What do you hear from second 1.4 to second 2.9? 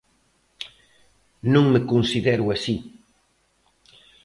Non me considero así.